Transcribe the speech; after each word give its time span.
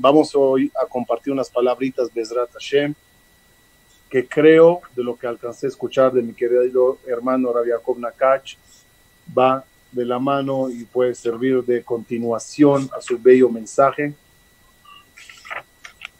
Vamos 0.00 0.32
hoy 0.36 0.70
a 0.80 0.86
compartir 0.86 1.32
unas 1.32 1.50
palabritas, 1.50 2.14
Bezrat 2.14 2.52
Hashem, 2.52 2.94
que 4.08 4.28
creo, 4.28 4.80
de 4.94 5.02
lo 5.02 5.18
que 5.18 5.26
alcancé 5.26 5.66
a 5.66 5.70
escuchar 5.70 6.12
de 6.12 6.22
mi 6.22 6.32
querido 6.34 6.98
hermano 7.04 7.52
Rabiakov 7.52 7.98
Nakach, 7.98 8.56
va 9.36 9.64
de 9.90 10.04
la 10.04 10.20
mano 10.20 10.70
y 10.70 10.84
puede 10.84 11.16
servir 11.16 11.64
de 11.64 11.82
continuación 11.82 12.88
a 12.96 13.00
su 13.00 13.18
bello 13.18 13.48
mensaje. 13.48 14.14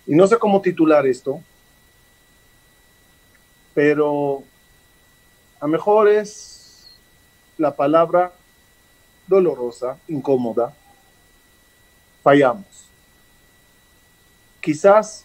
Y 0.09 0.15
no 0.17 0.27
sé 0.27 0.37
cómo 0.39 0.61
titular 0.61 1.07
esto, 1.07 1.41
pero 3.75 4.43
a 5.61 5.69
mejor 5.69 6.09
es 6.09 6.91
la 7.57 7.77
palabra 7.77 8.33
dolorosa, 9.29 9.97
incómoda, 10.09 10.75
fallamos. 12.25 12.89
Quizás 14.69 15.25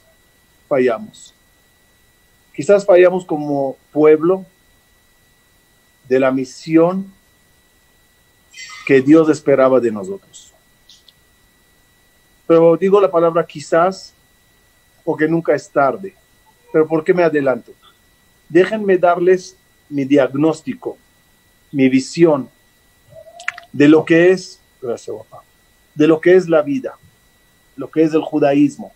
fallamos. 0.69 1.33
Quizás 2.55 2.85
fallamos 2.85 3.25
como 3.25 3.75
pueblo 3.91 4.45
de 6.07 6.17
la 6.17 6.31
misión 6.31 7.11
que 8.87 9.01
Dios 9.01 9.27
esperaba 9.27 9.81
de 9.81 9.91
nosotros. 9.91 10.53
Pero 12.47 12.77
digo 12.77 13.01
la 13.01 13.11
palabra 13.11 13.45
quizás 13.45 14.13
porque 15.03 15.27
nunca 15.27 15.53
es 15.53 15.69
tarde. 15.69 16.15
Pero 16.71 16.87
¿por 16.87 17.03
qué 17.03 17.13
me 17.13 17.23
adelanto? 17.23 17.73
Déjenme 18.47 18.97
darles 18.97 19.57
mi 19.89 20.05
diagnóstico, 20.05 20.97
mi 21.69 21.89
visión 21.89 22.49
de 23.73 23.89
lo 23.89 24.05
que 24.05 24.31
es, 24.31 24.61
de 25.95 26.07
lo 26.07 26.21
que 26.21 26.33
es 26.33 26.47
la 26.47 26.61
vida, 26.61 26.97
lo 27.75 27.91
que 27.91 28.03
es 28.03 28.13
el 28.13 28.21
judaísmo, 28.21 28.93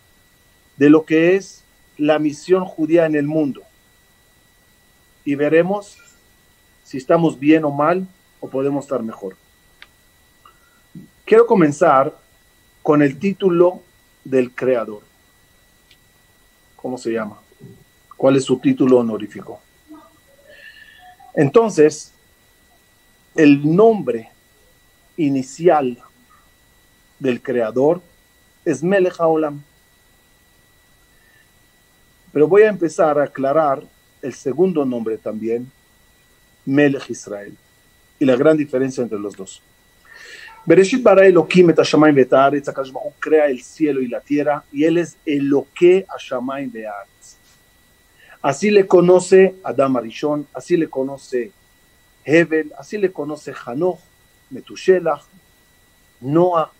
de 0.78 0.90
lo 0.90 1.04
que 1.04 1.36
es 1.36 1.64
la 1.96 2.18
misión 2.18 2.64
judía 2.64 3.06
en 3.06 3.16
el 3.16 3.26
mundo. 3.26 3.62
Y 5.24 5.34
veremos 5.34 5.98
si 6.84 6.96
estamos 6.96 7.38
bien 7.38 7.64
o 7.64 7.70
mal 7.70 8.06
o 8.40 8.48
podemos 8.48 8.84
estar 8.84 9.02
mejor. 9.02 9.36
Quiero 11.24 11.46
comenzar 11.46 12.16
con 12.82 13.02
el 13.02 13.18
título 13.18 13.82
del 14.24 14.54
creador. 14.54 15.02
¿Cómo 16.76 16.96
se 16.96 17.12
llama? 17.12 17.38
¿Cuál 18.16 18.36
es 18.36 18.44
su 18.44 18.58
título 18.58 18.98
honorífico? 18.98 19.60
Entonces, 21.34 22.12
el 23.34 23.76
nombre 23.76 24.30
inicial 25.16 25.98
del 27.18 27.42
creador 27.42 28.00
es 28.64 28.82
Melech 28.82 29.20
Haolam. 29.20 29.62
Pero 32.32 32.46
voy 32.46 32.62
a 32.62 32.68
empezar 32.68 33.18
a 33.18 33.24
aclarar 33.24 33.82
el 34.22 34.34
segundo 34.34 34.84
nombre 34.84 35.16
también, 35.16 35.70
Melech 36.66 37.08
Israel, 37.10 37.56
y 38.18 38.24
la 38.24 38.36
gran 38.36 38.56
diferencia 38.56 39.02
entre 39.02 39.18
los 39.18 39.36
dos. 39.36 39.62
Bereshit 40.66 41.02
bara 41.02 41.26
Elohim 41.26 41.70
et 41.70 41.78
hashamayim 41.78 42.18
Akadosh 42.20 42.92
Baruch 42.92 43.14
crea 43.18 43.46
el 43.46 43.62
cielo 43.62 44.02
y 44.02 44.08
la 44.08 44.20
tierra, 44.20 44.64
y 44.70 44.84
él 44.84 44.98
es 44.98 45.16
Eloque 45.24 46.04
hashamayim 46.08 46.70
ve'aretz. 46.70 47.36
Así 48.42 48.70
le 48.70 48.86
conoce 48.86 49.54
Adam 49.64 49.96
Arishon, 49.96 50.46
así 50.52 50.76
le 50.76 50.88
conoce 50.88 51.52
Hebel, 52.24 52.72
así 52.78 52.98
le 52.98 53.10
conoce 53.10 53.54
Hanoch, 53.64 53.98
Metushelach, 54.50 55.22
Noah, 56.20 56.70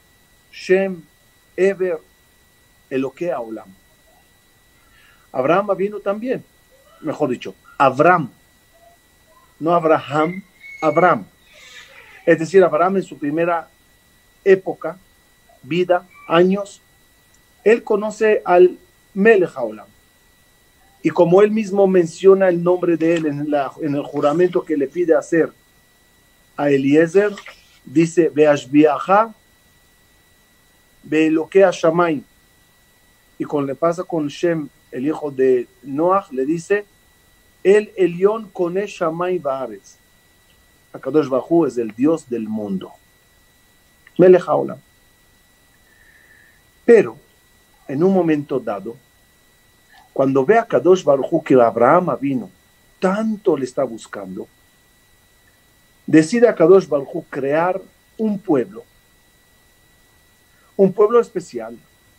Shem, 0.53 1.03
Eber, 1.57 1.99
Eloque 2.91 3.33
Olam. 3.33 3.75
Abraham 5.33 5.69
vino 5.77 6.01
también, 6.01 6.45
mejor 7.01 7.31
dicho, 7.31 7.55
Abraham, 7.77 8.31
no 9.61 9.75
Abraham, 9.75 10.43
Abraham. 10.81 11.27
Es 12.25 12.39
decir, 12.39 12.63
Abraham 12.63 12.99
en 12.99 13.03
su 13.03 13.19
primera 13.19 13.69
época, 14.45 14.99
vida, 15.63 16.07
años, 16.27 16.81
él 17.65 17.83
conoce 17.83 18.43
al 18.45 18.79
Melech. 19.15 19.53
Y 21.03 21.11
como 21.11 21.43
él 21.43 21.51
mismo 21.51 21.87
menciona 21.87 22.49
el 22.49 22.63
nombre 22.63 22.97
de 22.97 23.17
él 23.17 23.27
en, 23.27 23.95
el 23.95 24.03
juramento 24.03 24.65
que 24.65 24.77
le 24.77 24.89
pide 24.89 25.15
hacer 25.15 25.53
a 26.57 26.71
Eliezer, 26.71 27.35
dice, 27.85 28.31
Beashbiaja, 28.31 29.33
Beeloquea 31.03 31.71
Shamay. 31.73 32.23
Y 33.39 33.45
cuando 33.45 33.69
le 33.69 33.75
pasa 33.77 34.03
con 34.03 34.27
Shem, 34.29 34.69
el 34.91 35.07
hijo 35.07 35.31
de 35.31 35.67
Noah, 35.83 36.27
le 36.31 36.45
dice, 36.45 36.85
el 37.63 37.93
Elión 37.97 38.49
con 38.51 38.75
Shamay 38.75 39.39
Baaretz. 39.39 39.97
Akadosh 40.93 41.29
Bajú 41.29 41.67
es 41.67 41.77
el 41.77 41.91
Dios 41.93 42.29
del 42.29 42.49
mundo. 42.49 42.93
Melejaola. 44.17 44.79
Pero, 46.85 47.19
en 47.87 48.03
un 48.03 48.13
momento 48.13 48.59
dado, 48.59 48.97
cuando 50.13 50.45
ve 50.45 50.59
a 50.59 50.65
Kadosh 50.65 51.05
Baruj 51.05 51.45
que 51.45 51.55
Abraham 51.55 52.17
vino, 52.21 52.51
tanto 52.99 53.57
le 53.57 53.65
está 53.65 53.85
buscando, 53.85 54.49
decide 56.07 56.49
a 56.49 56.55
Kadosh 56.55 56.89
Baruj 56.89 57.25
crear 57.31 57.81
un 58.17 58.39
pueblo, 58.39 58.83
un 60.77 60.93
pueblo 60.93 61.21
especial, 61.21 61.79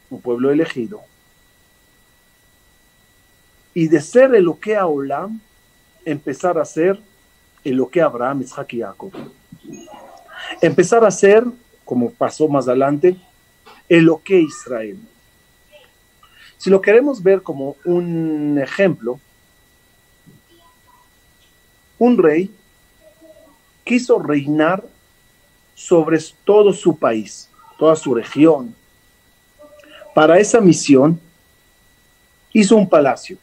un 0.09 0.21
pueblo 0.21 0.51
elegido, 0.51 1.01
y 3.73 3.87
de 3.87 4.01
ser 4.01 4.33
el 4.35 4.51
que 4.59 4.77
Olam, 4.77 5.39
empezar 6.05 6.57
a 6.57 6.65
ser 6.65 6.99
el 7.63 7.85
que 7.91 8.01
Abraham, 8.01 8.41
Isaac 8.41 8.73
y 8.73 8.81
Jacob. 8.81 9.11
Empezar 10.61 11.03
a 11.03 11.11
ser, 11.11 11.45
como 11.85 12.11
pasó 12.11 12.47
más 12.47 12.67
adelante, 12.67 13.15
el 13.87 14.09
que 14.23 14.41
Israel. 14.41 14.97
Si 16.57 16.69
lo 16.69 16.81
queremos 16.81 17.21
ver 17.23 17.41
como 17.41 17.75
un 17.85 18.59
ejemplo, 18.61 19.19
un 21.97 22.17
rey 22.17 22.51
quiso 23.83 24.19
reinar 24.19 24.83
sobre 25.75 26.19
todo 26.43 26.73
su 26.73 26.97
país, 26.97 27.49
toda 27.77 27.95
su 27.95 28.13
región. 28.13 28.75
Para 30.13 30.37
esa 30.39 30.59
misión 30.59 31.19
hizo 32.51 32.75
un 32.75 32.87
palacio. 32.87 33.37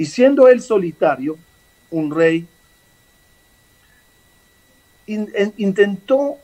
Y 0.00 0.06
siendo 0.06 0.48
él 0.48 0.62
solitario, 0.62 1.36
un 1.90 2.10
rey, 2.10 2.48
intentó 5.06 6.38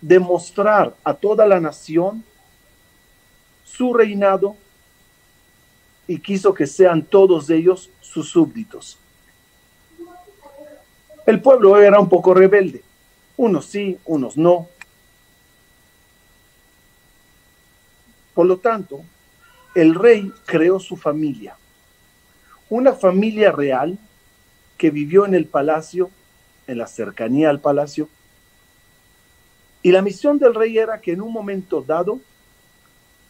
demostrar 0.00 0.96
a 1.04 1.14
toda 1.14 1.46
la 1.46 1.60
nación 1.60 2.24
su 3.62 3.94
reinado 3.94 4.56
y 6.08 6.18
quiso 6.18 6.52
que 6.52 6.66
sean 6.66 7.04
todos 7.04 7.48
ellos 7.48 7.90
sus 8.00 8.28
súbditos. 8.28 8.98
El 11.24 11.40
pueblo 11.40 11.80
era 11.80 12.00
un 12.00 12.08
poco 12.08 12.34
rebelde, 12.34 12.82
unos 13.36 13.66
sí, 13.66 13.96
unos 14.04 14.36
no. 14.36 14.66
Por 18.34 18.46
lo 18.46 18.58
tanto, 18.58 19.04
el 19.76 19.94
rey 19.94 20.32
creó 20.44 20.80
su 20.80 20.96
familia, 20.96 21.56
una 22.70 22.92
familia 22.92 23.52
real 23.52 23.98
que 24.76 24.90
vivió 24.90 25.26
en 25.26 25.34
el 25.34 25.46
palacio, 25.46 26.10
en 26.66 26.78
la 26.78 26.86
cercanía 26.86 27.50
al 27.50 27.60
palacio, 27.60 28.08
y 29.82 29.92
la 29.92 30.02
misión 30.02 30.38
del 30.38 30.54
rey 30.54 30.76
era 30.76 31.00
que 31.00 31.12
en 31.12 31.22
un 31.22 31.32
momento 31.32 31.82
dado, 31.82 32.20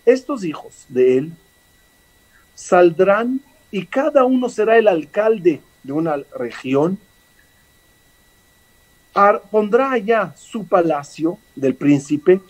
estos 0.05 0.45
hijos 0.45 0.87
de 0.89 1.19
él 1.19 1.33
saldrán 2.55 3.41
y 3.71 3.87
cada 3.87 4.25
uno 4.25 4.49
será 4.49 4.79
el 4.79 4.89
alcalde 4.89 5.61
de 5.83 5.93
una 5.93 6.17
región, 6.37 6.99
pondrá 9.51 9.93
allá 9.93 10.35
su 10.37 10.67
palacio 10.67 11.39
del 11.55 11.75
príncipe 11.75 12.41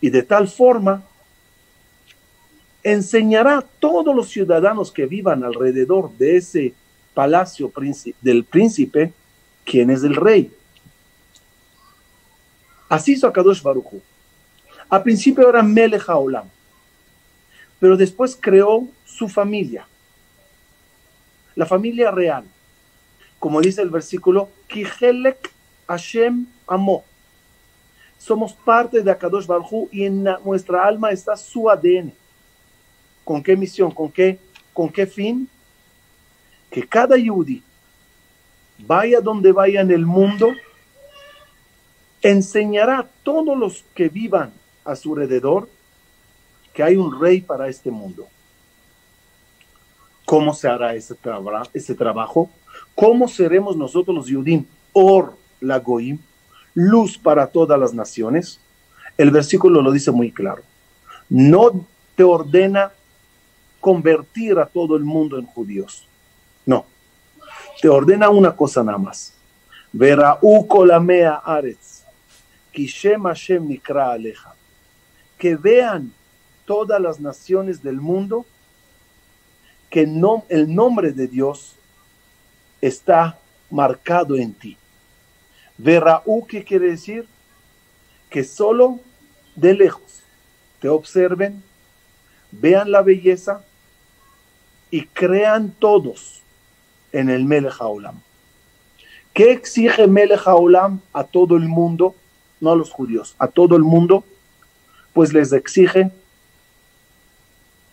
y 0.00 0.10
de 0.10 0.22
tal 0.22 0.48
forma 0.48 1.02
enseñará 2.82 3.58
a 3.58 3.62
todos 3.62 4.14
los 4.14 4.28
ciudadanos 4.28 4.90
que 4.90 5.06
vivan 5.06 5.44
alrededor 5.44 6.10
de 6.16 6.36
ese 6.36 6.74
palacio 7.14 7.72
del 8.20 8.44
príncipe 8.44 9.12
quién 9.64 9.90
es 9.90 10.02
el 10.02 10.16
rey. 10.16 10.52
Así 12.88 13.12
hizo 13.12 13.26
Akadosh 13.26 13.62
Baruchu. 13.62 14.00
Al 14.88 15.02
principio 15.02 15.48
era 15.48 15.62
Melech 15.62 16.08
Haolam, 16.08 16.48
pero 17.78 17.96
después 17.96 18.36
creó 18.38 18.88
su 19.04 19.28
familia, 19.28 19.86
la 21.54 21.66
familia 21.66 22.10
real. 22.10 22.44
Como 23.38 23.60
dice 23.60 23.82
el 23.82 23.90
versículo, 23.90 24.48
Kihelek 24.66 25.52
Hashem 25.86 26.46
Amo, 26.66 27.04
somos 28.18 28.52
parte 28.52 29.02
de 29.02 29.10
Akadosh 29.10 29.46
Barhu 29.46 29.88
y 29.92 30.04
en 30.04 30.24
nuestra 30.44 30.84
alma 30.84 31.10
está 31.10 31.36
su 31.36 31.70
ADN. 31.70 32.12
¿Con 33.30 33.44
qué 33.44 33.56
misión? 33.56 33.92
¿Con 33.92 34.10
qué, 34.10 34.40
con 34.72 34.88
qué 34.88 35.06
fin? 35.06 35.48
Que 36.68 36.84
cada 36.84 37.16
Yudi 37.16 37.62
vaya 38.76 39.20
donde 39.20 39.52
vaya 39.52 39.82
en 39.82 39.92
el 39.92 40.04
mundo, 40.04 40.50
enseñará 42.22 42.98
a 42.98 43.06
todos 43.22 43.56
los 43.56 43.84
que 43.94 44.08
vivan 44.08 44.52
a 44.84 44.96
su 44.96 45.14
alrededor 45.14 45.68
que 46.74 46.82
hay 46.82 46.96
un 46.96 47.20
rey 47.20 47.40
para 47.40 47.68
este 47.68 47.92
mundo. 47.92 48.26
¿Cómo 50.24 50.52
se 50.52 50.66
hará 50.66 50.96
ese, 50.96 51.14
ese 51.72 51.94
trabajo? 51.94 52.50
¿Cómo 52.96 53.28
seremos 53.28 53.76
nosotros 53.76 54.16
los 54.16 54.26
Yudim? 54.26 54.64
Or 54.92 55.36
la 55.60 55.78
Goim, 55.78 56.18
luz 56.74 57.16
para 57.16 57.46
todas 57.46 57.78
las 57.78 57.94
naciones. 57.94 58.58
El 59.16 59.30
versículo 59.30 59.82
lo 59.82 59.92
dice 59.92 60.10
muy 60.10 60.32
claro. 60.32 60.64
No 61.28 61.86
te 62.16 62.24
ordena 62.24 62.90
convertir 63.80 64.58
a 64.58 64.66
todo 64.66 64.96
el 64.96 65.04
mundo 65.04 65.38
en 65.38 65.46
judíos. 65.46 66.06
No. 66.66 66.84
Te 67.80 67.88
ordena 67.88 68.28
una 68.28 68.54
cosa 68.54 68.84
nada 68.84 68.98
más. 68.98 69.34
Verá 69.92 70.38
kolamea 70.68 71.34
aretz, 71.44 72.04
kishem 72.72 73.22
Hashem 73.24 73.80
aleja. 73.88 74.54
Que 75.38 75.56
vean 75.56 76.12
todas 76.66 77.00
las 77.00 77.18
naciones 77.18 77.82
del 77.82 78.00
mundo 78.00 78.46
que 79.88 80.06
no, 80.06 80.44
el 80.48 80.72
nombre 80.72 81.10
de 81.12 81.26
Dios 81.26 81.74
está 82.80 83.38
marcado 83.70 84.36
en 84.36 84.54
ti. 84.54 84.76
Verraú, 85.76 86.46
¿qué 86.46 86.62
quiere 86.62 86.90
decir? 86.90 87.26
Que 88.28 88.44
solo 88.44 89.00
de 89.56 89.74
lejos 89.74 90.22
te 90.80 90.88
observen, 90.88 91.62
vean 92.52 92.90
la 92.90 93.02
belleza 93.02 93.64
y 94.90 95.06
crean 95.06 95.70
todos 95.78 96.42
en 97.12 97.30
el 97.30 97.44
Melech 97.44 97.74
Haolam. 97.80 98.20
¿Qué 99.32 99.52
exige 99.52 100.06
Melech 100.06 100.46
Haolam 100.46 101.00
a 101.12 101.24
todo 101.24 101.56
el 101.56 101.68
mundo? 101.68 102.14
No 102.60 102.72
a 102.72 102.76
los 102.76 102.90
judíos, 102.90 103.34
a 103.38 103.46
todo 103.46 103.76
el 103.76 103.82
mundo. 103.82 104.24
Pues 105.12 105.32
les 105.32 105.52
exige 105.52 106.10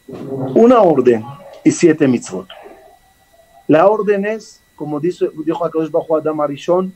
una 0.07 0.81
orden 0.81 1.23
y 1.63 1.71
siete 1.71 2.07
mitzvot. 2.07 2.47
La 3.67 3.87
orden 3.87 4.25
es, 4.25 4.61
como 4.75 4.99
dice, 4.99 5.29
dijo 5.45 5.65
Akadosh 5.65 5.91
Bajo 5.91 6.15
Adam 6.15 6.39
Arishon, 6.39 6.93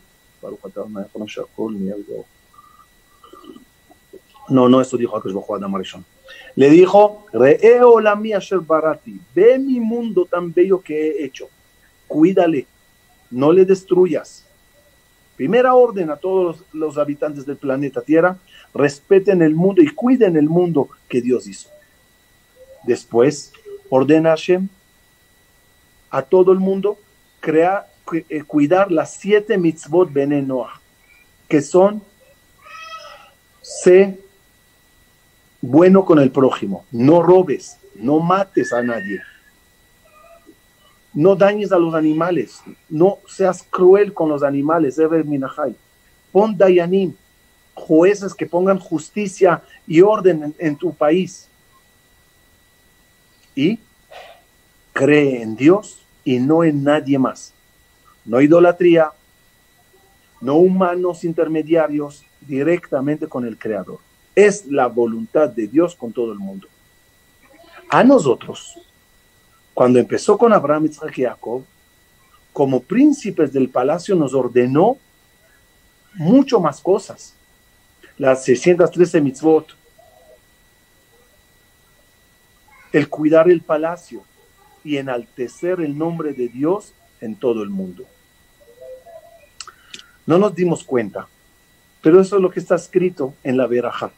no, 4.52 4.68
no, 4.68 4.82
eso 4.82 4.98
dijo 4.98 5.16
Adam 5.56 5.76
Arishon. 5.76 6.06
Le 6.56 6.70
dijo, 6.70 7.26
Re'eo 7.32 8.02
la 8.02 8.16
mía 8.16 8.40
barati, 8.68 9.20
ve 9.34 9.58
mi 9.58 9.80
mundo 9.80 10.26
tan 10.26 10.54
bello 10.54 10.82
que 10.82 11.08
he 11.08 11.26
hecho, 11.26 11.50
cuídale, 12.08 12.68
no 13.30 13.54
le 13.54 13.64
destruyas. 13.64 14.46
Primera 15.38 15.74
orden 15.74 16.12
a 16.12 16.18
todos 16.18 16.64
los, 16.74 16.98
habitantes 16.98 17.46
del 17.46 17.56
planeta 17.56 18.02
Tierra, 18.02 18.38
respeten 18.74 19.42
el 19.42 19.56
mundo 19.56 19.82
y 19.82 19.88
cuiden 19.88 20.36
el 20.36 20.50
mundo 20.50 20.90
que 21.08 21.22
Dios 21.22 21.48
hizo. 21.48 21.70
Después, 22.84 23.54
ordena 23.90 24.32
Hashem 24.32 24.68
a 26.10 26.22
todo 26.22 26.52
el 26.52 26.60
mundo 26.60 26.98
crear 27.40 27.88
eh, 28.12 28.44
cuidar 28.44 28.92
las 28.92 29.14
siete 29.14 29.58
mitzvot 29.58 30.12
Noah, 30.12 30.82
que 31.48 31.62
son 31.62 32.04
sé 33.62 34.20
bueno 35.62 36.06
con 36.06 36.20
el 36.20 36.32
prójimo, 36.32 36.86
no 36.92 37.22
robes, 37.22 37.78
no 37.96 38.20
mates 38.20 38.74
a 38.74 38.82
nadie, 38.82 39.22
no 41.14 41.36
dañes 41.36 41.72
a 41.72 41.78
los 41.78 41.94
animales, 41.94 42.62
no 42.90 43.20
seas 43.28 43.66
cruel 43.70 44.14
con 44.14 44.30
los 44.30 44.44
animales, 44.44 44.98
Minahai. 45.26 45.76
Pon 46.32 46.58
dayanim, 46.58 47.14
jueces 47.74 48.34
que 48.34 48.46
pongan 48.46 48.80
justicia 48.80 49.62
y 49.86 50.02
orden 50.02 50.56
en 50.58 50.76
tu 50.78 50.94
país. 50.94 51.50
Y 53.54 53.80
cree 54.94 55.42
en 55.42 55.58
Dios 55.58 56.06
y 56.24 56.40
no 56.40 56.64
en 56.64 56.84
nadie 56.84 57.20
más 57.20 57.54
no 58.26 58.42
idolatría, 58.42 59.12
no 60.42 60.56
humanos 60.56 61.24
intermediarios, 61.24 62.26
directamente 62.42 63.28
con 63.28 63.46
el 63.46 63.58
Creador. 63.58 64.00
Es 64.36 64.66
la 64.66 64.88
voluntad 64.88 65.50
de 65.50 65.68
Dios 65.68 65.96
con 65.96 66.12
todo 66.14 66.32
el 66.32 66.40
mundo. 66.40 66.68
A 67.90 68.04
nosotros, 68.04 68.80
cuando 69.74 70.00
empezó 70.00 70.38
con 70.38 70.54
Abraham, 70.54 70.86
Isaac 70.86 71.18
y 71.18 71.24
Jacob, 71.24 71.64
como 72.54 72.82
príncipes 72.82 73.54
del 73.54 73.70
palacio 73.70 74.16
nos 74.16 74.34
ordenó 74.34 74.98
mucho 76.14 76.60
más 76.60 76.82
cosas. 76.82 77.34
Las 78.18 78.44
613 78.44 79.22
mitzvot, 79.22 79.76
el 82.92 83.10
cuidar 83.10 83.50
el 83.50 83.62
palacio 83.62 84.24
y 84.84 84.98
enaltecer 84.98 85.80
el 85.82 85.98
nombre 85.98 86.34
de 86.34 86.50
Dios 86.50 86.94
en 87.22 87.36
todo 87.36 87.64
el 87.64 87.70
mundo. 87.70 88.06
No 90.26 90.38
nos 90.38 90.54
dimos 90.54 90.84
cuenta, 90.84 91.28
pero 92.02 92.22
eso 92.22 92.36
es 92.36 92.42
lo 92.42 92.50
que 92.50 92.60
está 92.60 92.76
escrito 92.76 93.34
en 93.44 93.58
la 93.58 93.68
veraja. 93.68 94.12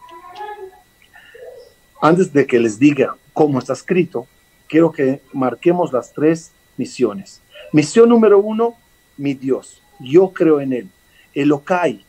Antes 2.02 2.34
de 2.34 2.46
que 2.46 2.60
les 2.60 2.80
diga 2.80 3.16
cómo 3.34 3.60
está 3.60 3.74
escrito, 3.74 4.28
quiero 4.68 4.92
que 4.92 5.22
marquemos 5.32 5.94
las 5.94 6.14
tres 6.14 6.52
misiones. 6.78 7.42
Misión 7.72 8.10
número 8.10 8.40
uno, 8.40 8.76
mi 9.18 9.34
Dios. 9.34 9.82
Yo 10.00 10.30
creo 10.30 10.60
en 10.60 10.74
Él. 10.74 10.90
Elokai, 11.34 12.04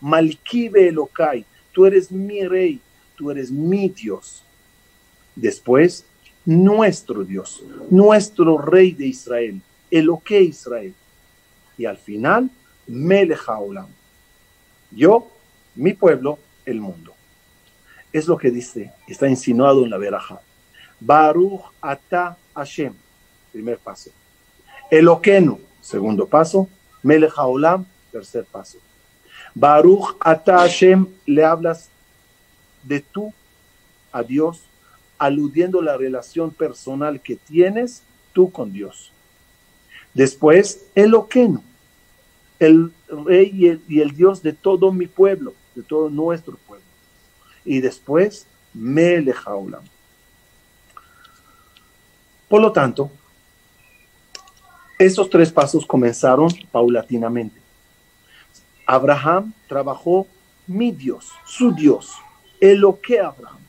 Malkibe 0.00 0.88
Elokai. 0.88 1.44
Tú 1.72 1.86
eres 1.86 2.12
mi 2.12 2.46
rey, 2.46 2.80
tú 3.16 3.30
eres 3.30 3.50
mi 3.50 3.88
Dios. 3.88 4.44
Después, 5.34 6.04
nuestro 6.44 7.24
Dios, 7.24 7.64
nuestro 7.90 8.58
rey 8.58 8.92
de 8.92 9.06
Israel 9.06 9.62
que 10.24 10.42
Israel. 10.42 10.94
Y 11.76 11.84
al 11.84 11.96
final, 11.96 12.50
Melech 12.86 13.48
Yo, 14.94 15.28
mi 15.74 15.92
pueblo, 15.94 16.38
el 16.64 16.80
mundo. 16.80 17.12
Es 18.12 18.26
lo 18.26 18.36
que 18.36 18.50
dice, 18.50 18.92
está 19.08 19.28
insinuado 19.28 19.84
en 19.84 19.90
la 19.90 19.98
veraja. 19.98 20.40
Baruch 21.00 21.62
ata 21.80 22.36
Hashem, 22.54 22.94
primer 23.50 23.78
paso. 23.78 24.10
Eloqueno, 24.90 25.58
segundo 25.80 26.26
paso. 26.26 26.68
Melech 27.02 27.34
tercer 28.12 28.44
paso. 28.44 28.78
Baruch 29.54 30.16
ata 30.20 30.58
Hashem, 30.58 31.06
le 31.26 31.44
hablas 31.44 31.88
de 32.82 33.00
tú 33.00 33.32
a 34.12 34.22
Dios, 34.22 34.62
aludiendo 35.18 35.82
la 35.82 35.96
relación 35.96 36.50
personal 36.50 37.20
que 37.20 37.36
tienes 37.36 38.02
tú 38.32 38.50
con 38.50 38.72
Dios. 38.72 39.12
Después, 40.14 40.86
Eloqueno, 40.94 41.62
el 42.62 42.92
rey 43.08 43.80
y 43.88 44.00
el, 44.00 44.12
Dios 44.12 44.42
de 44.42 44.52
todo 44.52 44.92
mi 44.92 45.06
pueblo, 45.06 45.54
de 45.74 45.82
todo 45.82 46.08
nuestro 46.10 46.56
pueblo. 46.66 46.84
Y 47.64 47.80
después, 47.80 48.46
Melechaulam. 48.72 49.82
Por 52.48 52.60
lo 52.60 52.72
tanto, 52.72 53.10
esos 54.98 55.28
tres 55.30 55.50
pasos 55.50 55.86
comenzaron 55.86 56.48
paulatinamente. 56.70 57.60
Abraham 58.86 59.52
trabajó 59.68 60.26
mi 60.66 60.92
Dios, 60.92 61.30
su 61.46 61.72
Dios, 61.72 62.12
Eloque 62.60 63.18
Abraham. 63.20 63.60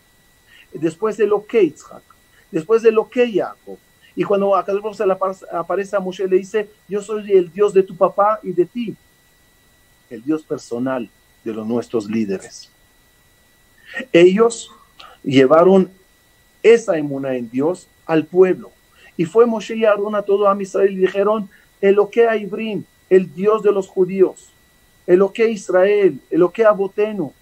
Después 0.73 1.19
Eloque 1.19 1.63
Isaac. 1.63 2.03
Después 2.51 2.83
Eloque 2.83 3.31
Jacob 3.31 3.77
y 4.15 4.24
cuando 4.24 4.55
a 4.55 4.63
se 4.93 5.05
le 5.05 5.17
aparece 5.51 5.96
a 5.96 6.00
Moshe, 6.00 6.27
le 6.27 6.38
dice, 6.38 6.70
yo 6.88 7.01
soy 7.01 7.32
el 7.32 7.51
Dios 7.51 7.74
de 7.74 7.82
tu 7.82 7.96
papá 7.96 8.39
y 8.43 8.51
de 8.51 8.65
ti, 8.65 8.96
el 10.10 10.24
Dios 10.24 10.43
personal 10.43 11.10
de 11.43 11.53
los 11.53 11.65
nuestros 11.65 12.05
líderes. 12.05 12.70
Ellos 14.12 14.70
llevaron 15.24 15.89
esa 16.62 16.98
inmuna 16.98 17.36
en 17.36 17.50
Dios 17.50 17.88
al 18.05 18.25
pueblo. 18.25 18.72
Y 19.17 19.25
fue 19.25 19.46
Moshe 19.46 19.75
y 19.75 19.86
Aarón 19.86 20.15
a 20.15 20.22
todo 20.22 20.48
a 20.48 20.62
Israel 20.62 20.93
y 20.93 20.98
dijeron, 20.98 21.50
Eloque 21.82 22.27
a 22.27 22.38
Ibrim, 22.38 22.84
el 23.10 23.34
Dios 23.34 23.63
de 23.63 23.72
los 23.72 23.88
judíos, 23.88 24.51
Eloque 25.08 25.43
a 25.43 25.48
Israel, 25.48 26.20
Eloque 26.29 26.65
a 26.65 26.72
Boteno. 26.72 27.34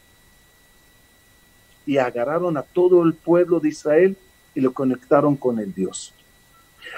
Y 1.86 1.98
agarraron 1.98 2.56
a 2.58 2.62
todo 2.62 3.04
el 3.04 3.14
pueblo 3.14 3.60
de 3.60 3.70
Israel 3.70 4.16
y 4.56 4.62
lo 4.62 4.74
conectaron 4.74 5.36
con 5.36 5.60
el 5.60 5.74
Dios 5.74 6.14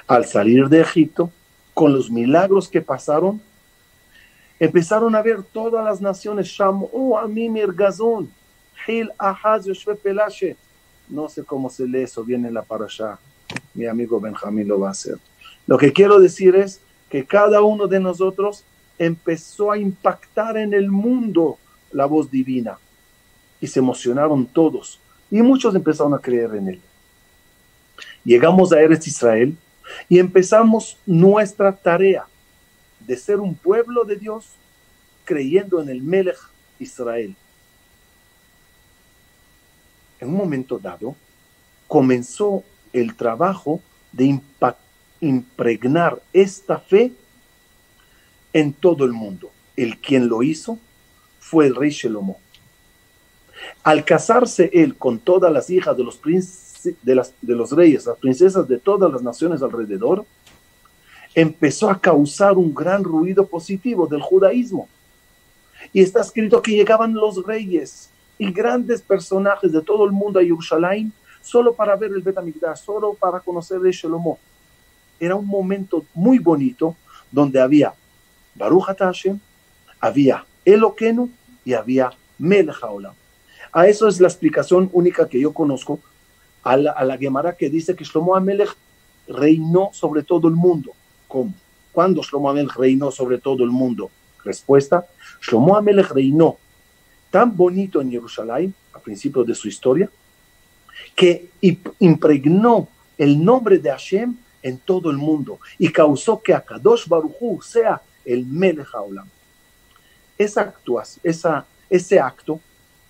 al 0.08 0.26
salir 0.26 0.70
de 0.70 0.82
Egipto, 0.82 1.32
con 1.74 1.94
los 1.94 2.12
milagros 2.12 2.70
que 2.70 2.82
pasaron, 2.82 3.42
Empezaron 4.64 5.14
a 5.14 5.22
ver 5.22 5.44
todas 5.44 5.84
las 5.84 6.00
naciones, 6.00 6.48
Shamu, 6.48 7.18
Amimir, 7.18 7.74
Gazón, 7.74 8.32
Hil, 8.88 9.12
Ahaz, 9.18 9.66
Yoshve, 9.66 9.96
Pelashe. 9.96 10.56
No 11.10 11.28
sé 11.28 11.44
cómo 11.44 11.70
se 11.70 11.86
lee 11.86 12.04
eso, 12.04 12.24
viene 12.24 12.48
en 12.48 12.54
la 12.54 12.62
parasha. 12.62 13.20
Mi 13.74 13.88
amigo 13.88 14.22
Benjamín 14.22 14.70
lo 14.70 14.80
va 14.80 14.88
a 14.88 14.92
hacer. 14.92 15.18
Lo 15.68 15.78
que 15.78 15.92
quiero 15.92 16.18
decir 16.18 16.56
es 16.56 16.80
que 17.10 17.26
cada 17.26 17.62
uno 17.62 17.88
de 17.88 18.00
nosotros 18.00 18.64
empezó 18.98 19.70
a 19.70 19.78
impactar 19.78 20.56
en 20.56 20.74
el 20.74 20.90
mundo 20.90 21.58
la 21.92 22.06
voz 22.06 22.32
divina. 22.32 22.78
Y 23.60 23.68
se 23.68 23.80
emocionaron 23.80 24.46
todos. 24.46 24.98
Y 25.30 25.42
muchos 25.42 25.76
empezaron 25.76 26.14
a 26.14 26.20
creer 26.20 26.56
en 26.56 26.70
él. 26.70 26.82
Llegamos 28.24 28.72
a 28.72 28.80
Eretz 28.80 29.08
Israel 29.08 29.58
y 30.10 30.20
empezamos 30.20 30.98
nuestra 31.06 31.76
tarea 31.76 32.26
de 33.00 33.18
ser 33.18 33.40
un 33.40 33.56
pueblo 33.56 34.06
de 34.06 34.16
Dios 34.16 34.46
creyendo 35.26 35.82
en 35.82 35.90
el 35.90 36.02
Melech 36.02 36.40
Israel. 36.80 37.36
En 40.20 40.30
un 40.30 40.36
momento 40.36 40.80
dado, 40.80 41.16
comenzó 41.88 42.64
el 42.94 43.16
trabajo 43.16 43.82
de 44.12 44.40
impregnar 45.20 46.22
esta 46.32 46.80
fe 46.80 47.12
en 48.54 48.72
todo 48.74 49.06
el 49.06 49.12
mundo. 49.12 49.52
El 49.76 49.98
quien 49.98 50.28
lo 50.28 50.44
hizo 50.44 50.80
fue 51.40 51.68
el 51.68 51.76
rey 51.76 51.90
Shelomo. 51.90 52.40
Al 53.84 54.06
casarse 54.06 54.70
él 54.74 54.96
con 54.96 55.20
todas 55.20 55.52
las 55.52 55.70
hijas 55.70 55.98
de 55.98 56.04
los, 56.04 56.20
de, 56.84 57.24
de 57.42 57.56
los 57.56 57.72
reyes, 57.72 58.06
las 58.06 58.18
princesas 58.18 58.68
de 58.68 58.78
todas 58.78 59.12
las 59.12 59.22
naciones 59.22 59.62
alrededor, 59.62 60.26
empezó 61.36 61.90
a 61.90 62.00
causar 62.00 62.58
un 62.58 62.74
gran 62.74 63.04
ruido 63.04 63.46
positivo 63.46 64.08
del 64.08 64.22
judaísmo. 64.22 64.88
Y 65.92 66.02
está 66.02 66.22
escrito 66.22 66.62
que 66.62 66.72
llegaban 66.72 67.14
los 67.14 67.44
reyes 67.46 68.10
y 68.38 68.52
grandes 68.52 69.02
personajes 69.02 69.72
de 69.72 69.82
todo 69.82 70.06
el 70.06 70.12
mundo 70.12 70.40
a 70.40 70.44
Jerusalén 70.44 71.12
solo 71.42 71.74
para 71.74 71.96
ver 71.96 72.12
el 72.12 72.22
Betamigdash, 72.22 72.78
solo 72.78 73.14
para 73.14 73.40
conocer 73.40 73.80
el 73.84 73.92
Shelomo. 73.92 74.40
Era 75.20 75.36
un 75.36 75.46
momento 75.46 76.06
muy 76.14 76.40
bonito 76.40 76.96
donde 77.32 77.60
había 77.60 77.94
Baruch 78.56 78.86
Hashem, 78.98 79.40
había 80.00 80.46
Eloqueno 80.64 81.30
y 81.66 81.74
había 81.74 82.12
Melech 82.38 82.78
A 83.72 83.88
eso 83.88 84.08
es 84.08 84.20
la 84.20 84.28
explicación 84.28 84.90
única 84.94 85.28
que 85.28 85.40
yo 85.40 85.54
conozco 85.54 86.00
a 86.64 86.78
la, 86.78 86.92
a 86.92 87.04
la 87.04 87.18
Gemara 87.18 87.56
que 87.56 87.70
dice 87.70 87.96
que 87.96 88.04
Shlomo 88.04 88.36
Amelech 88.36 88.76
reinó 89.28 89.90
sobre 89.94 90.24
todo 90.24 90.48
el 90.48 90.56
mundo. 90.56 90.92
¿Cómo? 91.28 91.54
¿Cuándo 91.92 92.22
Shlomo 92.22 92.50
Amelech 92.50 92.76
reinó 92.76 93.12
sobre 93.12 93.38
todo 93.38 93.64
el 93.64 93.70
mundo? 93.70 94.10
Respuesta, 94.44 95.06
Shlomo 95.42 95.76
Amelech 95.76 96.12
reinó 96.12 96.58
tan 97.30 97.56
bonito 97.56 98.00
en 98.00 98.12
Jerusalén, 98.12 98.74
a 98.94 99.00
principios 99.00 99.48
de 99.48 99.56
su 99.56 99.68
historia, 99.68 100.10
que 101.16 101.50
impregnó 102.00 102.88
el 103.18 103.44
nombre 103.44 103.78
de 103.80 103.90
Hashem 103.90 104.36
en 104.62 104.78
todo 104.78 105.10
el 105.12 105.18
mundo 105.18 105.60
y 105.78 105.90
causó 105.90 106.42
que 106.42 106.54
Akadosh 106.54 107.08
Baruchu 107.08 107.60
sea 107.62 108.02
el 108.24 108.46
Melech 108.46 108.88
Haolam. 108.94 109.28
Esa 110.38 110.74
esa, 111.24 111.66
ese 111.90 112.20
acto, 112.20 112.60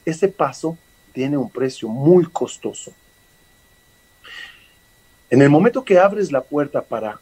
ese 0.06 0.28
paso, 0.28 0.78
tiene 1.14 1.38
un 1.38 1.50
precio 1.50 1.88
muy 1.88 2.26
costoso. 2.26 2.92
En 5.34 5.42
el 5.42 5.50
momento 5.50 5.84
que 5.84 5.98
abres 5.98 6.32
la 6.32 6.42
puerta 6.42 6.84
para 6.84 7.20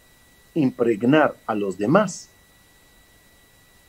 impregnar 0.53 1.33
a 1.47 1.55
los 1.55 1.77
demás, 1.77 2.27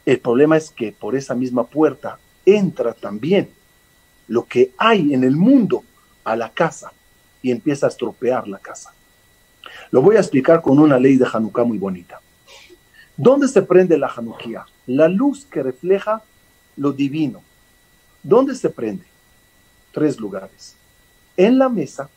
el 0.06 0.20
problema 0.20 0.56
es 0.56 0.70
que 0.70 0.92
por 0.92 1.16
esa 1.16 1.34
misma 1.34 1.66
puerta 1.66 2.20
entra 2.46 2.92
también 2.92 3.50
lo 4.28 4.44
que 4.44 4.70
hay 4.78 5.12
en 5.12 5.24
el 5.24 5.34
mundo 5.34 5.82
a 6.22 6.36
la 6.36 6.50
casa 6.50 6.92
y 7.42 7.50
empieza 7.50 7.86
a 7.86 7.88
estropear 7.88 8.46
la 8.46 8.58
casa. 8.58 8.94
Lo 9.90 10.00
voy 10.00 10.14
a 10.14 10.20
explicar 10.20 10.62
con 10.62 10.78
una 10.78 11.00
ley 11.00 11.16
de 11.16 11.26
Hanukkah 11.26 11.64
muy 11.64 11.78
bonita. 11.78 12.20
¿Dónde 13.16 13.48
se 13.48 13.62
prende 13.62 13.98
la 13.98 14.06
Hanukkah? 14.06 14.66
La 14.86 15.08
luz 15.08 15.46
que 15.46 15.64
refleja 15.64 16.22
lo 16.76 16.92
divino. 16.92 17.42
¿Dónde 18.22 18.54
se 18.54 18.70
prende? 18.70 19.04
Tres 19.90 20.20
lugares. 20.20 20.76
En 21.36 21.58
la 21.58 21.68
mesa, 21.68 22.08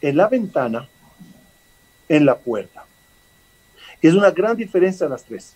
en 0.00 0.16
la 0.16 0.28
ventana, 0.28 0.88
en 2.08 2.26
la 2.26 2.36
puerta. 2.36 2.84
Es 4.00 4.14
una 4.14 4.30
gran 4.30 4.56
diferencia 4.56 5.08
las 5.08 5.24
tres. 5.24 5.54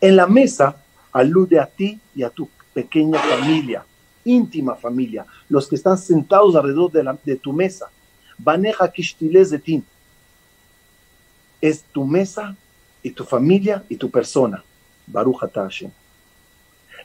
En 0.00 0.16
la 0.16 0.26
mesa 0.26 0.76
alude 1.12 1.60
a 1.60 1.66
ti 1.66 2.00
y 2.14 2.22
a 2.22 2.30
tu 2.30 2.48
pequeña 2.72 3.18
familia, 3.18 3.84
íntima 4.24 4.74
familia, 4.74 5.26
los 5.48 5.68
que 5.68 5.76
están 5.76 5.98
sentados 5.98 6.56
alrededor 6.56 6.90
de, 6.90 7.18
de 7.24 7.36
tu 7.36 7.52
mesa. 7.52 7.90
Baneja 8.38 8.90
Kishtiles 8.90 9.50
de 9.50 9.58
ti. 9.58 9.84
Es 11.60 11.82
tu 11.92 12.04
mesa 12.04 12.56
y 13.02 13.10
tu 13.10 13.24
familia 13.24 13.84
y 13.88 13.96
tu 13.96 14.10
persona. 14.10 14.64
Baruch. 15.06 15.42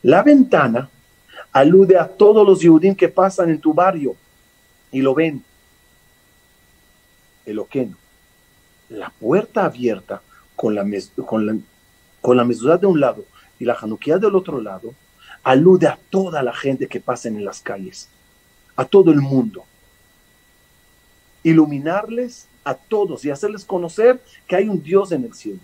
La 0.01 0.23
ventana 0.23 0.89
alude 1.51 1.97
a 1.97 2.07
todos 2.07 2.45
los 2.47 2.61
Yehudim 2.61 2.95
que 2.95 3.09
pasan 3.09 3.49
en 3.49 3.59
tu 3.59 3.73
barrio 3.73 4.15
y 4.91 5.01
lo 5.01 5.13
ven. 5.13 5.43
El 7.47 7.57
oqueno. 7.57 7.97
La 8.89 9.09
puerta 9.09 9.65
abierta 9.65 10.21
con 10.55 10.75
la, 10.75 10.85
con 11.25 11.45
la, 11.47 11.57
con 12.21 12.37
la 12.37 12.45
mesura 12.45 12.77
de 12.77 12.85
un 12.85 12.99
lado 12.99 13.25
y 13.57 13.65
la 13.65 13.73
januquía 13.73 14.19
del 14.19 14.35
otro 14.35 14.61
lado 14.61 14.93
alude 15.43 15.87
a 15.87 15.97
toda 16.09 16.43
la 16.43 16.53
gente 16.53 16.87
que 16.87 16.99
pasa 16.99 17.29
en 17.29 17.43
las 17.43 17.61
calles, 17.61 18.09
a 18.75 18.85
todo 18.85 19.11
el 19.11 19.21
mundo. 19.21 19.65
Iluminarles 21.41 22.47
a 22.63 22.75
todos 22.75 23.23
y 23.23 23.31
hacerles 23.31 23.63
conocer 23.63 24.21
que 24.45 24.57
hay 24.57 24.67
un 24.67 24.83
Dios 24.83 25.11
en 25.13 25.23
el 25.23 25.33
cielo. 25.33 25.61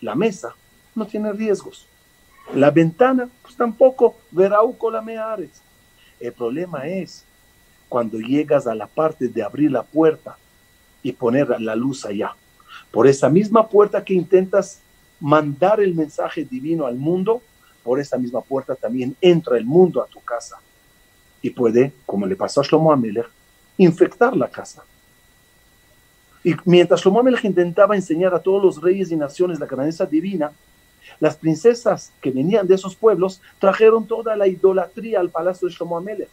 La 0.00 0.14
mesa 0.14 0.54
no 0.94 1.06
tiene 1.06 1.32
riesgos. 1.32 1.86
La 2.54 2.70
ventana, 2.70 3.28
pues 3.42 3.56
tampoco, 3.56 4.16
la 4.32 5.02
meares. 5.02 5.60
El 6.20 6.32
problema 6.32 6.86
es 6.86 7.24
cuando 7.88 8.18
llegas 8.18 8.66
a 8.66 8.74
la 8.74 8.86
parte 8.86 9.28
de 9.28 9.42
abrir 9.42 9.70
la 9.70 9.82
puerta 9.82 10.36
y 11.02 11.12
poner 11.12 11.60
la 11.60 11.76
luz 11.76 12.04
allá. 12.04 12.34
Por 12.90 13.06
esa 13.06 13.28
misma 13.28 13.68
puerta 13.68 14.04
que 14.04 14.14
intentas 14.14 14.80
mandar 15.20 15.80
el 15.80 15.94
mensaje 15.94 16.44
divino 16.44 16.86
al 16.86 16.96
mundo, 16.96 17.42
por 17.82 18.00
esa 18.00 18.18
misma 18.18 18.40
puerta 18.40 18.74
también 18.74 19.16
entra 19.20 19.56
el 19.56 19.64
mundo 19.64 20.02
a 20.02 20.06
tu 20.06 20.20
casa 20.20 20.58
y 21.40 21.50
puede, 21.50 21.92
como 22.04 22.26
le 22.26 22.34
pasó 22.34 22.60
a 22.60 22.64
Shlomo 22.64 22.92
Amelech, 22.92 23.28
infectar 23.76 24.36
la 24.36 24.48
casa. 24.48 24.82
Y 26.42 26.54
mientras 26.64 27.00
Shlomo 27.00 27.20
Amelech 27.20 27.44
intentaba 27.44 27.94
enseñar 27.94 28.34
a 28.34 28.40
todos 28.40 28.62
los 28.62 28.82
reyes 28.82 29.10
y 29.10 29.16
naciones 29.16 29.60
la 29.60 29.66
grandeza 29.66 30.06
divina, 30.06 30.52
las 31.20 31.36
princesas 31.36 32.12
que 32.20 32.30
venían 32.30 32.66
de 32.66 32.74
esos 32.74 32.96
pueblos 32.96 33.40
trajeron 33.58 34.06
toda 34.06 34.34
la 34.36 34.48
idolatría 34.48 35.20
al 35.20 35.30
palacio 35.30 35.68
de 35.68 35.74
Shlomo 35.74 35.96
Amelech. 35.96 36.28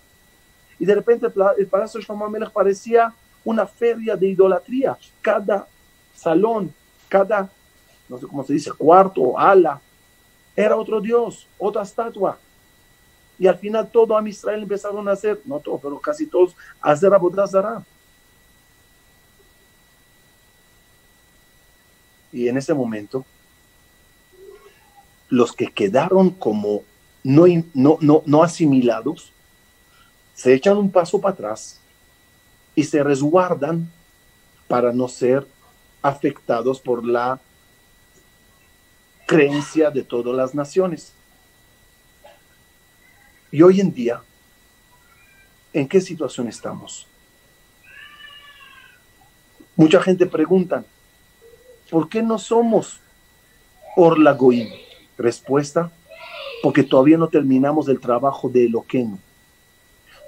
Y 0.79 0.85
de 0.85 0.95
repente 0.95 1.27
el 1.57 1.67
palacio 1.67 1.99
de 1.99 2.05
Shlomo 2.05 2.25
Amelech 2.25 2.51
parecía 2.51 3.13
una 3.43 3.65
feria 3.65 4.15
de 4.15 4.27
idolatría. 4.27 4.97
Cada 5.21 5.67
salón, 6.15 6.73
cada, 7.09 7.49
no 8.09 8.17
sé 8.17 8.27
cómo 8.27 8.43
se 8.43 8.53
dice, 8.53 8.71
cuarto, 8.71 9.37
ala, 9.37 9.81
era 10.55 10.75
otro 10.75 11.01
dios, 11.01 11.47
otra 11.57 11.83
estatua. 11.83 12.37
Y 13.39 13.47
al 13.47 13.57
final 13.57 13.89
todo 13.89 14.17
a 14.17 14.29
Israel 14.29 14.63
empezaron 14.63 15.07
a 15.07 15.13
hacer, 15.13 15.41
no 15.45 15.59
todo, 15.59 15.77
pero 15.79 15.99
casi 15.99 16.27
todos, 16.27 16.55
a 16.79 16.91
hacer 16.91 17.13
Abodazara. 17.13 17.83
Y 22.31 22.47
en 22.47 22.57
ese 22.57 22.73
momento 22.73 23.25
los 25.33 25.51
que 25.51 25.65
quedaron 25.65 26.29
como 26.29 26.83
no, 27.23 27.45
no, 27.73 27.97
no, 28.25 28.43
asimilados, 28.43 29.32
se 30.33 30.53
echan 30.53 30.77
un 30.77 30.91
paso 30.91 31.19
para 31.21 31.33
atrás 31.33 31.79
y 32.75 32.83
se 32.83 33.03
resguardan 33.03 33.91
para 34.67 34.91
no 34.91 35.07
ser 35.07 35.47
afectados 36.01 36.79
por 36.79 37.05
la 37.05 37.39
creencia 39.25 39.89
de 39.89 40.03
todas 40.03 40.35
las 40.35 40.53
naciones. 40.53 41.13
Y 43.51 43.61
hoy 43.61 43.79
en 43.79 43.93
día, 43.93 44.21
¿en 45.71 45.87
qué 45.87 46.01
situación 46.01 46.47
estamos? 46.47 47.07
Mucha 49.75 50.01
gente 50.01 50.25
pregunta, 50.25 50.83
¿por 51.89 52.09
qué 52.09 52.21
no 52.21 52.37
somos 52.37 52.99
Orla? 53.95 54.37
Respuesta, 55.17 55.91
porque 56.63 56.83
todavía 56.83 57.17
no 57.17 57.27
terminamos 57.27 57.87
el 57.87 57.99
trabajo 57.99 58.49
de 58.49 58.65
Eloqueno. 58.65 59.19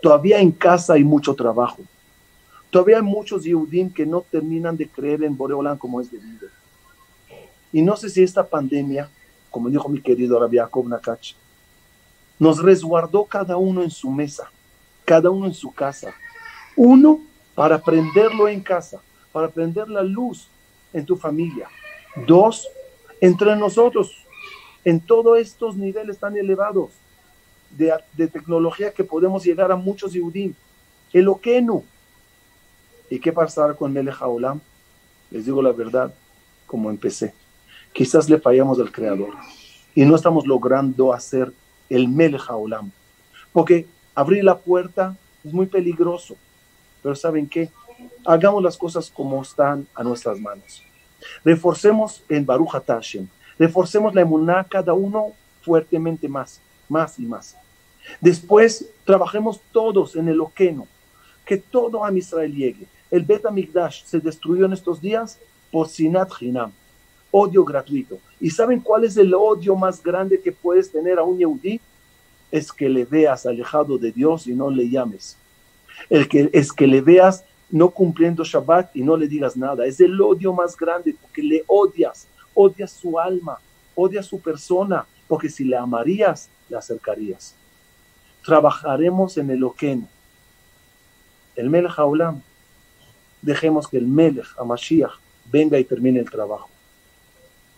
Todavía 0.05 0.39
en 0.39 0.51
casa 0.51 0.93
hay 0.93 1.03
mucho 1.03 1.33
trabajo. 1.33 1.79
Todavía 2.69 2.97
hay 2.97 3.01
muchos 3.01 3.43
Yehudim 3.43 3.91
que 3.91 4.05
no 4.05 4.21
terminan 4.21 4.77
de 4.77 4.87
creer 4.87 5.23
en 5.23 5.35
Boreolán 5.35 5.79
como 5.79 5.99
es 5.99 6.11
debido. 6.11 6.47
Y 7.73 7.81
no 7.81 7.95
sé 7.95 8.11
si 8.11 8.21
esta 8.21 8.47
pandemia, 8.47 9.09
como 9.49 9.67
dijo 9.67 9.89
mi 9.89 9.99
querido 9.99 10.39
Rabbi 10.39 10.57
Jacob 10.57 10.87
Nakach, 10.87 11.33
nos 12.37 12.61
resguardó 12.61 13.25
cada 13.25 13.57
uno 13.57 13.81
en 13.81 13.89
su 13.89 14.11
mesa, 14.11 14.51
cada 15.05 15.31
uno 15.31 15.47
en 15.47 15.55
su 15.55 15.73
casa. 15.73 16.13
Uno, 16.75 17.21
para 17.55 17.81
prenderlo 17.81 18.47
en 18.47 18.61
casa, 18.61 19.01
para 19.31 19.47
prender 19.47 19.89
la 19.89 20.03
luz 20.03 20.47
en 20.93 21.03
tu 21.03 21.15
familia. 21.15 21.67
Dos, 22.27 22.67
entre 23.19 23.55
nosotros, 23.55 24.11
en 24.83 24.99
todos 24.99 25.39
estos 25.39 25.75
niveles 25.75 26.19
tan 26.19 26.37
elevados 26.37 26.91
de, 27.71 28.27
tecnología 28.27 28.91
que 28.91 29.03
podemos 29.03 29.43
llegar 29.43 29.71
a 29.71 29.75
muchos 29.75 30.13
Yehudim. 30.13 30.53
El 31.13 31.27
Okenu. 31.27 31.83
¿Y 33.09 33.19
qué 33.19 33.31
pasará 33.31 33.73
con 33.73 33.93
Melech 33.93 34.21
Haolam? 34.21 34.59
Les 35.31 35.45
digo 35.45 35.61
la 35.61 35.71
verdad, 35.71 36.13
como 36.65 36.89
empecé. 36.89 37.33
Quizás 37.93 38.29
le 38.29 38.39
fallamos 38.39 38.79
al 38.79 38.91
Creador 38.91 39.33
y 39.93 40.03
no 40.05 40.15
estamos 40.15 40.45
logrando 40.45 41.13
hacer 41.13 41.53
el 41.89 42.07
Melech 42.07 42.49
Haolam. 42.49 42.91
Porque 43.53 43.85
abrir 44.13 44.43
la 44.43 44.57
puerta 44.57 45.15
es 45.43 45.53
muy 45.53 45.67
peligroso. 45.67 46.35
Pero 47.01 47.15
¿saben 47.15 47.47
qué? 47.47 47.69
Hagamos 48.25 48.63
las 48.63 48.77
cosas 48.77 49.09
como 49.09 49.41
están 49.41 49.87
a 49.93 50.03
nuestras 50.03 50.39
manos. 50.39 50.83
Reforcemos 51.43 52.23
en 52.27 52.45
Baruch 52.45 52.71
Hashem. 52.71 53.27
Reforcemos 53.57 54.13
la 54.13 54.21
emuná 54.21 54.65
cada 54.69 54.93
uno 54.93 55.33
fuertemente 55.61 56.27
más, 56.27 56.61
más 56.89 57.19
y 57.19 57.23
más. 57.23 57.55
Después 58.21 58.89
trabajemos 59.03 59.59
todos 59.71 60.15
en 60.15 60.27
el 60.27 60.39
Oqueno, 60.39 60.87
que 61.45 61.57
todo 61.57 62.03
a 62.03 62.13
Israel 62.13 62.53
llegue. 62.53 62.87
El 63.11 63.23
Bet 63.23 63.45
Amigdash 63.45 64.03
se 64.03 64.19
destruyó 64.19 64.65
en 64.65 64.73
estos 64.73 65.01
días 65.01 65.39
por 65.71 65.87
Sinat 65.87 66.29
Hinam, 66.39 66.71
odio 67.31 67.63
gratuito. 67.63 68.19
¿Y 68.39 68.49
saben 68.49 68.79
cuál 68.79 69.03
es 69.03 69.17
el 69.17 69.33
odio 69.33 69.75
más 69.75 70.01
grande 70.01 70.39
que 70.39 70.51
puedes 70.51 70.91
tener 70.91 71.19
a 71.19 71.23
un 71.23 71.37
Yehudí? 71.37 71.79
Es 72.51 72.71
que 72.71 72.89
le 72.89 73.05
veas 73.05 73.45
alejado 73.45 73.97
de 73.97 74.11
Dios 74.11 74.47
y 74.47 74.53
no 74.53 74.69
le 74.69 74.89
llames. 74.89 75.37
El 76.09 76.27
que, 76.27 76.49
es 76.53 76.71
que 76.71 76.87
le 76.87 77.01
veas 77.01 77.43
no 77.69 77.89
cumpliendo 77.89 78.43
Shabbat 78.43 78.95
y 78.95 79.01
no 79.01 79.17
le 79.17 79.27
digas 79.27 79.57
nada. 79.57 79.85
Es 79.85 79.99
el 79.99 80.19
odio 80.21 80.53
más 80.53 80.77
grande 80.77 81.15
porque 81.19 81.41
le 81.41 81.63
odias, 81.67 82.27
odias 82.53 82.91
su 82.91 83.19
alma, 83.19 83.59
odias 83.95 84.25
su 84.25 84.39
persona, 84.39 85.05
porque 85.27 85.49
si 85.49 85.63
le 85.63 85.77
amarías, 85.77 86.49
le 86.69 86.77
acercarías 86.77 87.55
trabajaremos 88.45 89.37
en 89.37 89.49
el 89.49 89.63
Oken. 89.63 90.07
El 91.55 91.69
Melech 91.69 91.97
Haolam. 91.97 92.41
Dejemos 93.41 93.87
que 93.87 93.97
el 93.97 94.07
Melech, 94.07 94.47
Amashiach, 94.57 95.11
venga 95.51 95.77
y 95.77 95.83
termine 95.83 96.19
el 96.19 96.29
trabajo. 96.29 96.69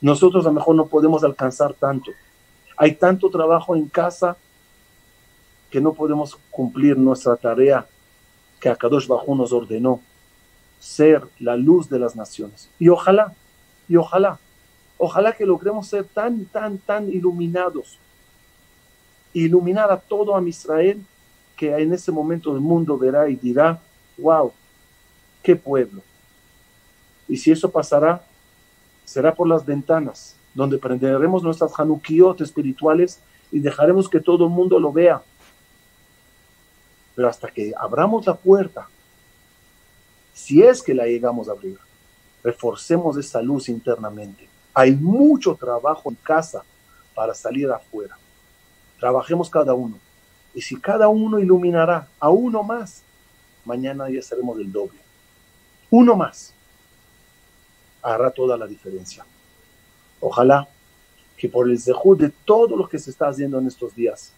Nosotros 0.02 0.46
a 0.46 0.50
lo 0.50 0.54
mejor 0.54 0.76
no 0.76 0.88
podemos 0.88 1.24
alcanzar 1.24 1.74
tanto. 1.74 2.12
Hay 2.78 2.94
tanto 2.94 3.30
trabajo 3.30 3.76
en 3.76 3.88
casa 3.88 4.38
que 5.72 5.82
no 5.82 5.94
podemos 5.94 6.38
cumplir 6.52 6.98
nuestra 6.98 7.36
tarea 7.36 7.86
que 8.60 8.70
Akadosh 8.70 9.08
Bajú 9.08 9.36
nos 9.36 9.52
ordenó, 9.52 10.00
ser 10.80 11.28
la 11.40 11.56
luz 11.56 11.90
de 11.90 12.00
las 12.00 12.16
naciones. 12.16 12.70
Y 12.80 12.90
ojalá, 12.90 13.34
y 13.90 13.98
ojalá, 13.98 14.40
ojalá 14.98 15.34
que 15.34 15.46
logremos 15.46 15.88
ser 15.88 16.04
tan, 16.06 16.46
tan, 16.46 16.78
tan 16.78 17.10
iluminados 17.10 18.00
iluminar 19.34 19.92
a 19.92 20.00
todo 20.00 20.36
a 20.36 20.48
Israel, 20.48 21.04
que 21.56 21.76
en 21.76 21.94
ese 21.94 22.12
momento 22.12 22.54
el 22.54 22.62
mundo 22.62 22.98
verá 22.98 23.30
y 23.30 23.36
dirá, 23.36 23.80
wow, 24.18 24.52
qué 25.44 25.56
pueblo. 25.56 26.02
Y 27.28 27.38
si 27.38 27.52
eso 27.52 27.70
pasará, 27.70 28.24
será 29.06 29.34
por 29.34 29.48
las 29.48 29.66
ventanas, 29.66 30.36
donde 30.54 30.78
prenderemos 30.78 31.44
nuestras 31.44 31.78
Hanukiot 31.78 32.42
espirituales 32.42 33.20
y 33.52 33.60
dejaremos 33.60 34.10
que 34.10 34.20
todo 34.20 34.46
el 34.46 34.52
mundo 34.52 34.80
lo 34.80 34.92
vea. 34.92 35.22
Pero 37.16 37.28
hasta 37.28 37.48
que 37.50 37.74
abramos 37.78 38.26
la 38.26 38.36
puerta, 38.36 38.88
si 40.34 40.62
es 40.62 40.84
que 40.84 40.94
la 40.94 41.06
llegamos 41.06 41.50
a 41.50 41.54
abrir, 41.54 41.80
reforcemos 42.44 43.18
esa 43.18 43.42
luz 43.42 43.70
internamente. 43.70 44.48
Hay 44.78 44.92
mucho 44.92 45.56
trabajo 45.56 46.08
en 46.08 46.16
casa 46.22 46.64
para 47.16 47.34
salir 47.34 47.68
afuera. 47.72 48.16
Trabajemos 49.00 49.50
cada 49.50 49.74
uno. 49.74 49.98
Y 50.54 50.62
si 50.62 50.80
cada 50.80 51.08
uno 51.08 51.40
iluminará 51.40 52.08
a 52.20 52.30
uno 52.30 52.62
más, 52.62 53.02
mañana 53.66 54.08
ya 54.08 54.22
seremos 54.22 54.56
del 54.56 54.72
doble. 54.72 55.00
Uno 55.90 56.16
más 56.16 56.54
hará 58.04 58.30
toda 58.30 58.56
la 58.56 58.68
diferencia. 58.68 59.26
Ojalá 60.20 60.68
que 61.38 61.50
por 61.50 61.68
el 61.68 61.80
zehud 61.80 62.20
de 62.20 62.30
todo 62.46 62.78
lo 62.78 62.88
que 62.88 63.00
se 63.00 63.10
está 63.10 63.30
haciendo 63.30 63.58
en 63.58 63.66
estos 63.66 63.96
días, 63.96 64.32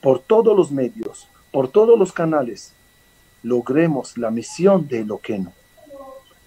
por 0.00 0.20
todos 0.20 0.56
los 0.56 0.70
medios, 0.70 1.26
por 1.50 1.66
todos 1.66 1.98
los 1.98 2.12
canales, 2.12 2.72
logremos 3.42 4.16
la 4.18 4.30
misión 4.30 4.86
de 4.86 5.00
Eloqueno 5.00 5.52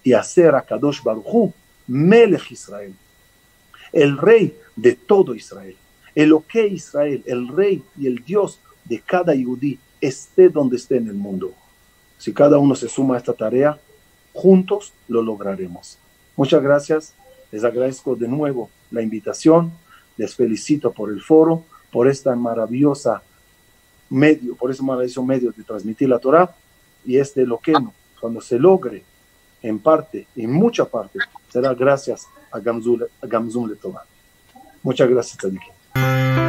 y 0.02 0.14
hacer 0.14 0.54
a 0.54 0.62
Kadosh 0.62 1.02
Baruchu 1.02 1.52
Melech 1.86 2.52
Israel, 2.52 2.94
el 3.92 4.18
rey 4.18 4.56
de 4.76 4.94
todo 4.94 5.34
Israel 5.34 5.76
el 6.18 6.34
que 6.48 6.66
Israel, 6.66 7.22
el 7.26 7.46
rey 7.46 7.80
y 7.96 8.08
el 8.08 8.24
Dios 8.24 8.58
de 8.84 8.98
cada 8.98 9.36
yudí, 9.36 9.78
esté 10.00 10.48
donde 10.48 10.76
esté 10.76 10.96
en 10.96 11.06
el 11.06 11.14
mundo. 11.14 11.52
Si 12.18 12.32
cada 12.32 12.58
uno 12.58 12.74
se 12.74 12.88
suma 12.88 13.14
a 13.14 13.18
esta 13.18 13.32
tarea, 13.32 13.78
juntos 14.32 14.92
lo 15.06 15.22
lograremos. 15.22 15.96
Muchas 16.34 16.60
gracias. 16.60 17.14
Les 17.52 17.62
agradezco 17.62 18.16
de 18.16 18.26
nuevo 18.26 18.68
la 18.90 19.00
invitación. 19.00 19.70
Les 20.16 20.34
felicito 20.34 20.90
por 20.90 21.10
el 21.10 21.22
foro, 21.22 21.62
por 21.92 22.08
esta 22.08 22.34
maravillosa 22.34 23.22
medio, 24.10 24.56
por 24.56 24.72
ese 24.72 24.82
maravilloso 24.82 25.24
medio 25.24 25.52
de 25.52 25.62
transmitir 25.62 26.08
la 26.08 26.18
Torah 26.18 26.52
y 27.06 27.16
este 27.16 27.46
loqueno, 27.46 27.94
cuando 28.20 28.40
se 28.40 28.58
logre 28.58 29.04
en 29.62 29.78
parte, 29.78 30.26
en 30.36 30.52
mucha 30.52 30.84
parte, 30.84 31.18
será 31.48 31.74
gracias 31.74 32.26
a 32.52 32.58
Gamzul, 32.60 33.08
a 33.20 33.26
Muchas 34.82 35.08
gracias, 35.08 35.38
Tadiki. 35.38 36.47